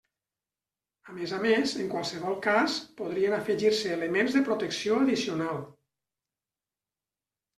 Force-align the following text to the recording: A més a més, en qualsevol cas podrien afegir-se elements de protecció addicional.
A 1.11 1.15
més 1.17 1.33
a 1.39 1.41
més, 1.41 1.73
en 1.81 1.89
qualsevol 1.91 2.37
cas 2.45 2.77
podrien 3.01 3.35
afegir-se 3.39 3.91
elements 3.97 4.37
de 4.37 4.43
protecció 4.49 4.97
addicional. 5.05 5.61